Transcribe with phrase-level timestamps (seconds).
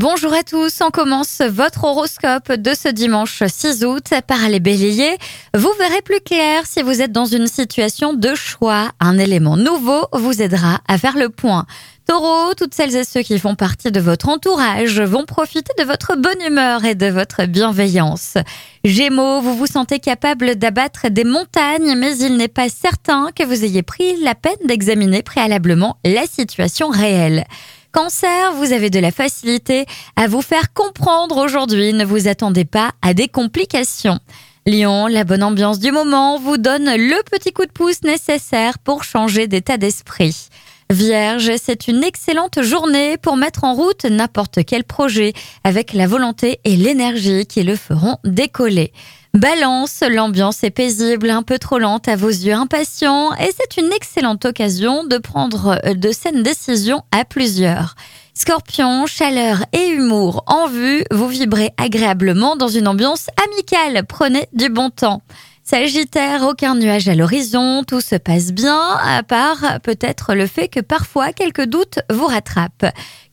[0.00, 5.18] Bonjour à tous, on commence votre horoscope de ce dimanche 6 août par les béliers.
[5.54, 8.92] Vous verrez plus clair si vous êtes dans une situation de choix.
[8.98, 11.66] Un élément nouveau vous aidera à faire le point.
[12.08, 16.16] Taureau, toutes celles et ceux qui font partie de votre entourage vont profiter de votre
[16.16, 18.38] bonne humeur et de votre bienveillance.
[18.84, 23.66] Gémeaux, vous vous sentez capable d'abattre des montagnes, mais il n'est pas certain que vous
[23.66, 27.44] ayez pris la peine d'examiner préalablement la situation réelle.
[27.92, 29.84] Cancer, vous avez de la facilité
[30.14, 31.92] à vous faire comprendre aujourd'hui.
[31.92, 34.20] Ne vous attendez pas à des complications.
[34.64, 39.02] Lion, la bonne ambiance du moment vous donne le petit coup de pouce nécessaire pour
[39.02, 40.48] changer d'état d'esprit.
[40.90, 46.58] Vierge, c'est une excellente journée pour mettre en route n'importe quel projet avec la volonté
[46.64, 48.92] et l'énergie qui le feront décoller.
[49.32, 53.92] Balance, l'ambiance est paisible, un peu trop lente à vos yeux impatients et c'est une
[53.92, 57.94] excellente occasion de prendre de saines décisions à plusieurs.
[58.34, 64.68] Scorpion, chaleur et humour en vue, vous vibrez agréablement dans une ambiance amicale, prenez du
[64.68, 65.22] bon temps.
[65.70, 70.80] Sagittaire, aucun nuage à l'horizon, tout se passe bien, à part peut-être le fait que
[70.80, 72.86] parfois quelques doutes vous rattrapent.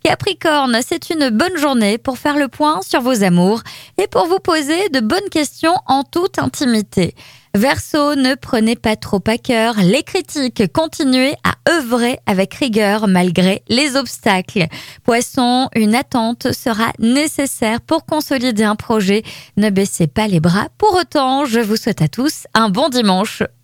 [0.04, 3.64] Capricorne, c'est une bonne journée pour faire le point sur vos amours
[3.98, 7.16] et pour vous poser de bonnes questions en toute intimité.
[7.58, 13.64] Verseau, ne prenez pas trop à cœur les critiques, continuez à œuvrer avec rigueur malgré
[13.68, 14.68] les obstacles.
[15.04, 19.24] Poisson, une attente sera nécessaire pour consolider un projet.
[19.58, 20.68] Ne baissez pas les bras.
[20.78, 23.42] Pour autant, je vous souhaite à tous un bon dimanche.